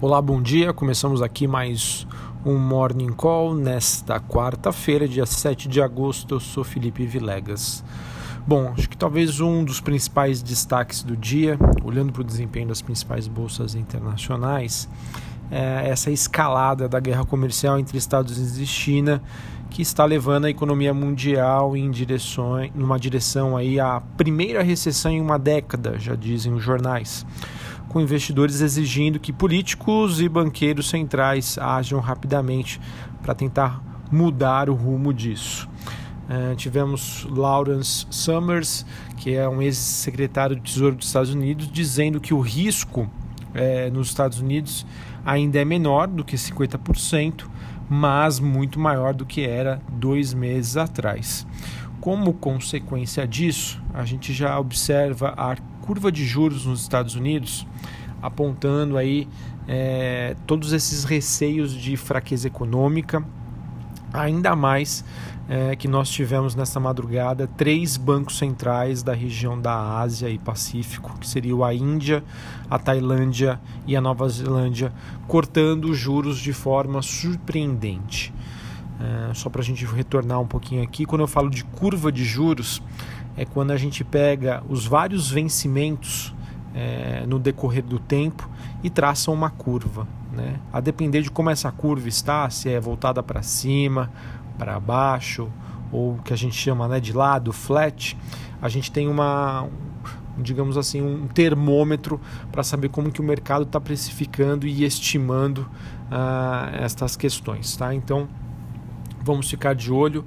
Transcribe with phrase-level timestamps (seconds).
[0.00, 0.72] Olá, bom dia.
[0.72, 2.06] Começamos aqui mais
[2.46, 6.36] um Morning Call nesta quarta-feira, dia 7 de agosto.
[6.36, 7.82] Eu sou Felipe Vilegas.
[8.46, 12.80] Bom, acho que talvez um dos principais destaques do dia, olhando para o desempenho das
[12.80, 14.88] principais bolsas internacionais,
[15.50, 19.20] é essa escalada da guerra comercial entre Estados Unidos e China,
[19.68, 25.20] que está levando a economia mundial em direção, numa direção aí a primeira recessão em
[25.20, 27.26] uma década, já dizem os jornais
[27.98, 32.80] com investidores exigindo que políticos e banqueiros centrais ajam rapidamente
[33.20, 35.68] para tentar mudar o rumo disso.
[36.30, 42.32] Uh, tivemos Lawrence Summers, que é um ex-secretário do Tesouro dos Estados Unidos, dizendo que
[42.32, 43.10] o risco
[43.52, 44.86] eh, nos Estados Unidos
[45.24, 47.46] ainda é menor do que 50%,
[47.88, 51.44] mas muito maior do que era dois meses atrás.
[52.00, 55.56] Como consequência disso, a gente já observa a
[55.88, 57.66] curva de juros nos Estados Unidos
[58.20, 59.26] apontando aí
[59.66, 63.24] é, todos esses receios de fraqueza econômica,
[64.12, 65.02] ainda mais
[65.48, 71.18] é, que nós tivemos nessa madrugada três bancos centrais da região da Ásia e Pacífico,
[71.18, 72.22] que seriam a Índia,
[72.68, 74.92] a Tailândia e a Nova Zelândia,
[75.26, 78.30] cortando os juros de forma surpreendente.
[79.00, 82.24] É, só para a gente retornar um pouquinho aqui, quando eu falo de curva de
[82.24, 82.82] juros,
[83.38, 86.34] é quando a gente pega os vários vencimentos
[86.74, 88.50] é, no decorrer do tempo
[88.82, 90.08] e traça uma curva.
[90.32, 90.58] Né?
[90.72, 94.10] A depender de como essa curva está, se é voltada para cima,
[94.58, 95.48] para baixo,
[95.92, 98.18] ou o que a gente chama né, de lado, flat,
[98.60, 99.68] a gente tem uma,
[100.36, 106.82] digamos assim, um termômetro para saber como que o mercado está precificando e estimando uh,
[106.82, 107.76] estas questões.
[107.76, 107.94] Tá?
[107.94, 108.28] Então,
[109.22, 110.24] vamos ficar de olho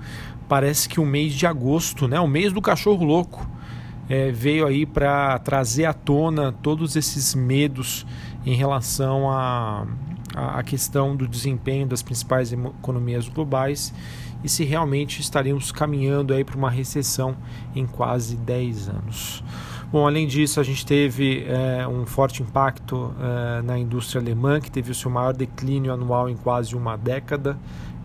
[0.51, 3.49] parece que o mês de agosto, né, o mês do cachorro louco,
[4.09, 8.05] é, veio aí para trazer à tona todos esses medos
[8.45, 9.87] em relação à
[10.35, 13.93] a, a, questão do desempenho das principais economias globais
[14.43, 17.37] e se realmente estaríamos caminhando aí para uma recessão
[17.73, 19.41] em quase 10 anos.
[19.89, 24.69] Bom, além disso, a gente teve é, um forte impacto é, na indústria alemã, que
[24.69, 27.57] teve o seu maior declínio anual em quase uma década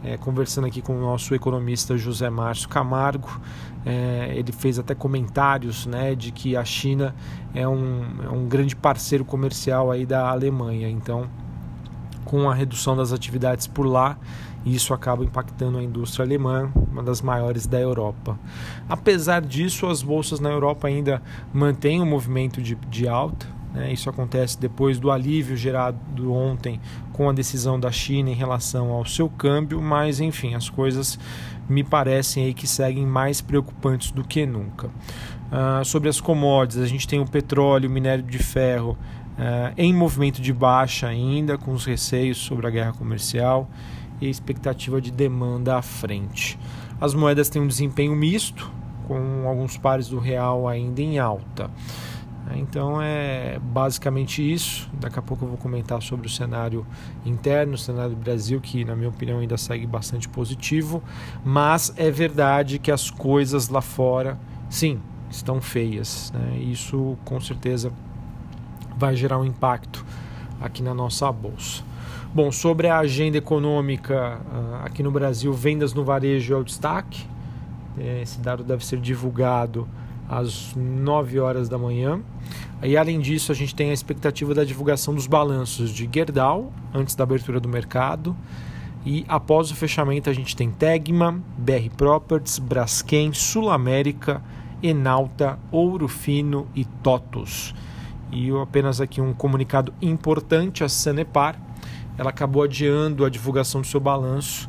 [0.04, 3.40] é, conversando aqui com o nosso economista José Márcio Camargo,
[3.84, 7.14] é, ele fez até comentários né, de que a China
[7.54, 10.88] é um, é um grande parceiro comercial aí da Alemanha.
[10.88, 11.28] Então,
[12.24, 14.18] com a redução das atividades por lá,
[14.66, 18.36] isso acaba impactando a indústria alemã, uma das maiores da Europa.
[18.88, 21.22] Apesar disso, as bolsas na Europa ainda
[21.54, 23.92] mantêm um movimento de, de alta, né?
[23.92, 26.80] Isso acontece depois do alívio gerado ontem
[27.12, 31.18] com a decisão da China em relação ao seu câmbio, mas enfim, as coisas
[31.68, 34.86] me parecem aí que seguem mais preocupantes do que nunca.
[34.86, 38.96] Uh, sobre as commodities, a gente tem o petróleo, o minério de ferro
[39.38, 43.68] uh, em movimento de baixa ainda, com os receios sobre a guerra comercial
[44.22, 46.58] e a expectativa de demanda à frente.
[46.98, 48.72] As moedas têm um desempenho misto,
[49.06, 51.70] com alguns pares do real ainda em alta.
[52.46, 52.58] Né?
[52.58, 54.88] Então é basicamente isso.
[54.94, 56.86] Daqui a pouco eu vou comentar sobre o cenário
[57.24, 61.02] interno, o cenário do Brasil, que na minha opinião ainda segue bastante positivo.
[61.44, 64.38] Mas é verdade que as coisas lá fora,
[64.70, 66.32] sim, estão feias.
[66.32, 66.58] Né?
[66.58, 67.92] Isso com certeza
[68.96, 70.04] vai gerar um impacto
[70.60, 71.84] aqui na nossa bolsa.
[72.32, 77.26] Bom, sobre a agenda econômica ah, aqui no Brasil, vendas no varejo é o destaque.
[78.22, 79.88] Esse dado deve ser divulgado
[80.28, 82.20] às 9 horas da manhã.
[82.82, 87.14] E além disso, a gente tem a expectativa da divulgação dos balanços de Gerdau antes
[87.14, 88.36] da abertura do mercado.
[89.04, 94.42] E após o fechamento, a gente tem Tegma, BR Properties, Braskem, Sul América,
[94.82, 97.74] Enalta, Ouro Fino e TOTUS.
[98.32, 101.56] E apenas aqui um comunicado importante: a Sanepar
[102.18, 104.68] ela acabou adiando a divulgação do seu balanço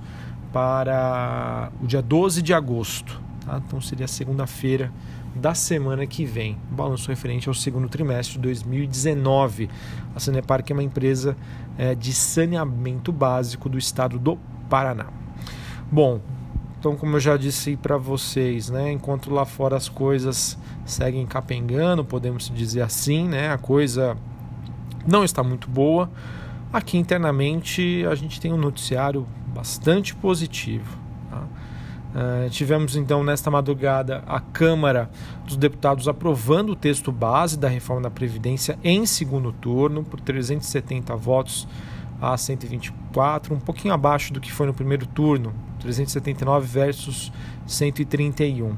[0.51, 3.19] para o dia 12 de agosto.
[3.45, 3.61] Tá?
[3.65, 4.91] Então seria segunda-feira
[5.37, 6.57] da semana que vem.
[6.69, 9.69] balanço referente ao segundo trimestre de 2019.
[10.15, 11.37] A Sanepar que é uma empresa
[11.77, 14.37] é, de saneamento básico do estado do
[14.69, 15.07] Paraná.
[15.91, 16.19] Bom,
[16.79, 22.03] então como eu já disse para vocês, né, enquanto lá fora as coisas seguem capengando,
[22.03, 24.17] podemos dizer assim, né, a coisa
[25.07, 26.09] não está muito boa.
[26.71, 31.06] Aqui internamente a gente tem um noticiário bastante positivo.
[32.15, 35.09] Uh, tivemos então nesta madrugada a Câmara
[35.45, 41.15] dos Deputados aprovando o texto base da reforma da Previdência em segundo turno por 370
[41.15, 41.67] votos
[42.21, 47.31] a 124, um pouquinho abaixo do que foi no primeiro turno, 379 versus
[47.67, 48.69] 131.
[48.69, 48.77] Uh,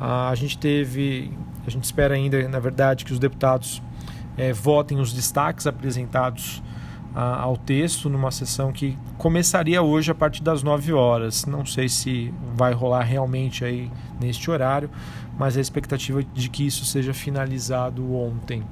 [0.00, 1.30] a gente teve,
[1.66, 3.82] a gente espera ainda, na verdade, que os deputados
[4.38, 6.62] eh, votem os destaques apresentados
[7.14, 11.46] ao texto numa sessão que começaria hoje a partir das 9 horas.
[11.46, 13.90] Não sei se vai rolar realmente aí
[14.20, 14.90] neste horário,
[15.38, 18.62] mas a expectativa de que isso seja finalizado ontem.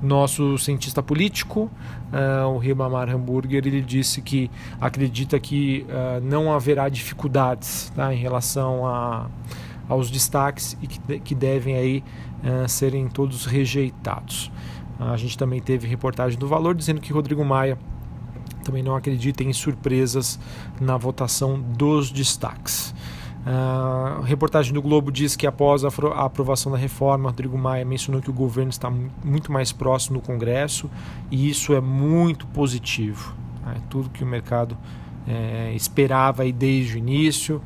[0.00, 1.70] Nosso cientista político,
[2.12, 4.50] uh, o Ribamar Hamburger, ele disse que
[4.80, 9.26] acredita que uh, não haverá dificuldades tá, em relação a,
[9.88, 12.04] aos destaques e que, que devem aí
[12.42, 14.50] uh, serem todos rejeitados.
[14.98, 17.78] A gente também teve reportagem do Valor dizendo que Rodrigo Maia
[18.62, 20.38] também não acredita em surpresas
[20.80, 22.94] na votação dos destaques.
[23.44, 25.88] Uh, a reportagem do Globo diz que após a,
[26.24, 28.88] aprovação da reforma, Rodrigo Maia mencionou que o governo está
[29.24, 30.88] muito mais próximo do Congresso
[31.28, 33.34] e isso é muito positivo.
[33.74, 34.78] É tudo que o mercado
[35.26, 37.60] é, esperava aí desde o início.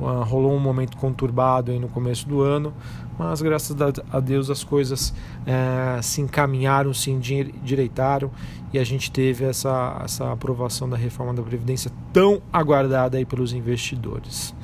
[0.00, 2.72] Uh, rolou um momento conturbado aí no começo do ano,
[3.20, 3.76] mas graças
[4.10, 5.12] a Deus as coisas
[5.44, 8.30] é, se encaminharam, se endireitaram
[8.72, 13.52] e a gente teve essa, essa aprovação da reforma da Previdência tão aguardada aí pelos
[13.52, 14.54] investidores.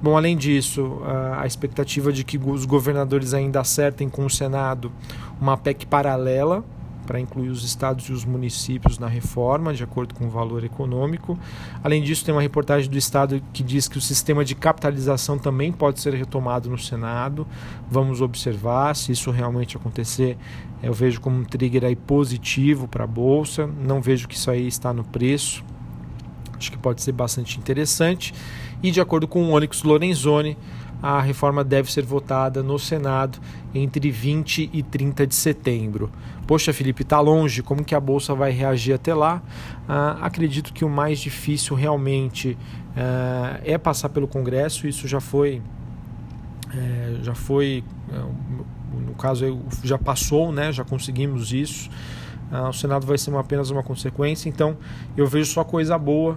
[0.00, 1.00] Bom, além disso,
[1.36, 4.92] a expectativa de que os governadores ainda acertem com o Senado
[5.40, 6.62] uma PEC paralela
[7.06, 11.38] para incluir os estados e os municípios na reforma, de acordo com o valor econômico.
[11.82, 15.72] Além disso, tem uma reportagem do Estado que diz que o sistema de capitalização também
[15.72, 17.46] pode ser retomado no Senado.
[17.90, 20.36] Vamos observar se isso realmente acontecer.
[20.82, 23.66] Eu vejo como um trigger aí positivo para a Bolsa.
[23.66, 25.64] Não vejo que isso aí está no preço.
[26.56, 28.34] Acho que pode ser bastante interessante.
[28.82, 30.56] E de acordo com o Onyx Lorenzoni,
[31.06, 33.38] a reforma deve ser votada no Senado
[33.72, 36.10] entre 20 e 30 de setembro.
[36.48, 39.40] Poxa, Felipe, está longe, como que a Bolsa vai reagir até lá?
[39.88, 42.58] Ah, acredito que o mais difícil realmente
[42.96, 45.62] ah, é passar pelo Congresso, isso já foi.
[46.74, 47.84] É, já foi.
[48.12, 48.18] É,
[49.06, 50.72] no caso, já passou, né?
[50.72, 51.88] já conseguimos isso.
[52.50, 54.76] Ah, o Senado vai ser uma, apenas uma consequência, então
[55.16, 56.36] eu vejo só coisa boa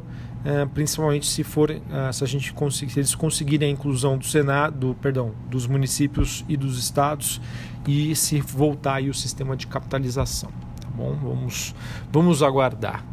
[0.74, 1.82] principalmente se for é,
[2.12, 6.46] se a gente conseguir, se eles conseguirem a inclusão do Senado, do, perdão, dos municípios
[6.48, 7.42] e dos estados
[7.88, 10.50] e se voltar aí o sistema de capitalização.
[10.82, 11.14] Tá bom?
[11.22, 11.76] Vamos,
[12.12, 13.04] vamos aguardar.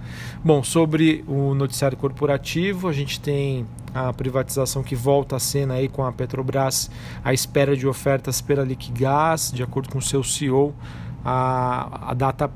[0.44, 5.88] Bom, sobre o noticiário corporativo, a gente tem a privatização que volta à cena aí
[5.88, 6.90] com a Petrobras
[7.25, 10.75] à espera de ofertas pela Liquigás, de acordo com o seu CEO,
[11.25, 12.50] a, a data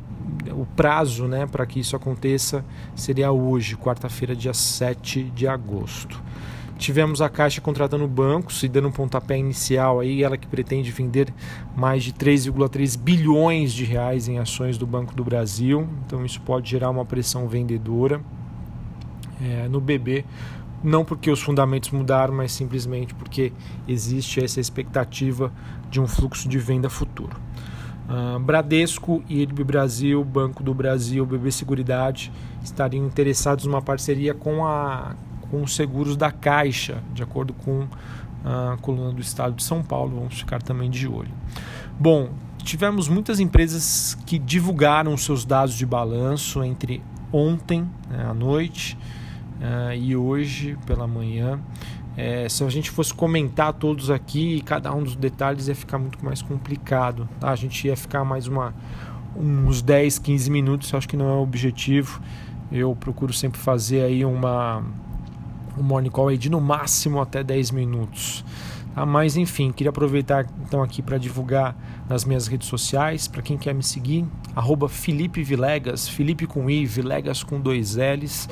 [0.53, 2.65] o prazo né, para que isso aconteça
[2.95, 6.23] seria hoje, quarta-feira, dia 7 de agosto.
[6.81, 11.33] Tivemos a Caixa contratando bancos e dando um pontapé inicial aí, ela que pretende vender
[11.77, 15.87] mais de 3,3 bilhões de reais em ações do Banco do Brasil.
[16.07, 18.23] Então isso pode gerar uma pressão vendedora
[19.43, 20.25] é, no BB,
[20.83, 23.53] não porque os fundamentos mudaram, mas simplesmente porque
[23.87, 25.53] existe essa expectativa
[25.91, 27.37] de um fluxo de venda futuro.
[28.11, 35.15] Uh, Bradesco, IRB Brasil, Banco do Brasil, BB Seguridade estariam interessados numa parceria com, a,
[35.49, 37.87] com os seguros da Caixa, de acordo com
[38.45, 40.17] a coluna do Estado de São Paulo.
[40.17, 41.31] Vamos ficar também de olho.
[41.99, 42.31] Bom,
[42.65, 47.01] tivemos muitas empresas que divulgaram seus dados de balanço entre
[47.33, 48.99] ontem né, à noite
[49.61, 51.61] uh, e hoje pela manhã.
[52.23, 56.23] É, se a gente fosse comentar todos aqui, cada um dos detalhes ia ficar muito
[56.23, 57.27] mais complicado.
[57.41, 57.51] Tá?
[57.51, 58.75] A gente ia ficar mais uma,
[59.35, 62.21] uns 10, 15 minutos, acho que não é o objetivo.
[62.71, 64.85] Eu procuro sempre fazer aí uma
[65.79, 68.45] um morning call aí de no máximo até 10 minutos.
[68.95, 69.07] Tá?
[69.07, 71.75] Mas enfim, queria aproveitar então aqui para divulgar
[72.07, 76.85] nas minhas redes sociais, para quem quer me seguir, arroba Felipe Vilegas, Felipe com I,
[76.85, 78.47] Vilegas com dois L's.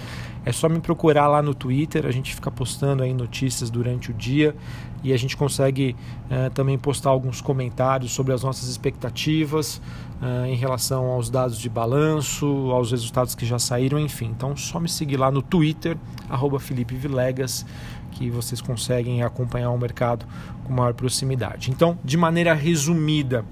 [0.44, 4.14] É só me procurar lá no Twitter, a gente fica postando aí notícias durante o
[4.14, 4.54] dia
[5.02, 9.80] e a gente consegue uh, também postar alguns comentários sobre as nossas expectativas
[10.20, 14.32] uh, em relação aos dados de balanço, aos resultados que já saíram, enfim.
[14.36, 15.96] Então só me seguir lá no Twitter,
[16.28, 17.64] arroba Felipe Vilegas,
[18.12, 20.26] que vocês conseguem acompanhar o mercado
[20.64, 21.70] com maior proximidade.
[21.70, 23.44] Então, de maneira resumida,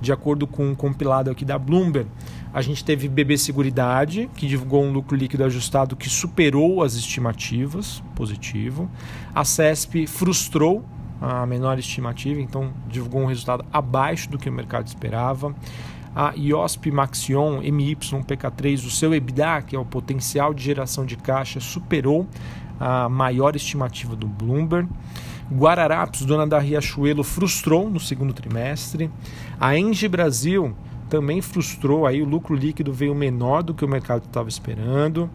[0.00, 2.08] de acordo com um compilado aqui da Bloomberg,
[2.52, 8.02] a gente teve BB Seguridade, que divulgou um lucro líquido ajustado que superou as estimativas,
[8.14, 8.88] positivo.
[9.34, 10.84] A CESP frustrou
[11.24, 15.54] a menor estimativa, então divulgou um resultado abaixo do que o mercado esperava.
[16.14, 21.60] A IOSP Maxion MYPK3, o seu EBITDA, que é o potencial de geração de caixa,
[21.60, 22.26] superou
[22.78, 24.88] a maior estimativa do Bloomberg.
[25.50, 29.10] Guararapes, dona da Riachuelo, frustrou no segundo trimestre.
[29.58, 30.76] A Engie Brasil
[31.08, 35.30] também frustrou, aí o lucro líquido veio menor do que o mercado estava esperando.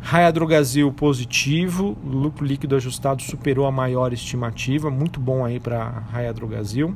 [0.00, 6.32] Raia Drogasil positivo, lucro líquido ajustado superou a maior estimativa, muito bom aí para Raia
[6.32, 6.94] Drogasil.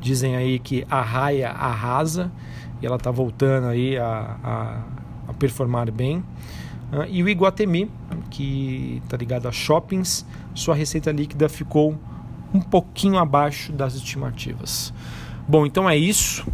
[0.00, 2.30] Dizem aí que a Raia arrasa
[2.80, 4.82] e ela está voltando aí a, a,
[5.28, 6.18] a performar bem.
[6.92, 7.90] Uh, e o Iguatemi,
[8.30, 11.98] que está ligado a shoppings, sua receita líquida ficou
[12.52, 14.92] um pouquinho abaixo das estimativas.
[15.46, 16.46] Bom, então é isso.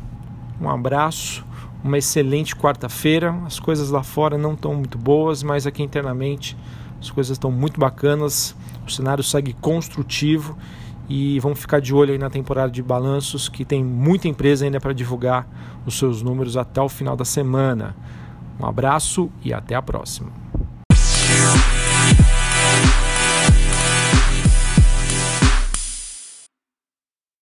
[0.61, 1.45] Um abraço,
[1.85, 3.39] uma excelente quarta-feira.
[3.45, 6.57] As coisas lá fora não estão muito boas, mas aqui internamente
[6.99, 8.57] as coisas estão muito bacanas.
[8.87, 10.57] O cenário segue construtivo
[11.09, 14.81] e vamos ficar de olho aí na temporada de balanços, que tem muita empresa ainda
[14.81, 15.47] para divulgar
[15.85, 17.95] os seus números até o final da semana.
[18.59, 20.44] Um abraço e até a próxima.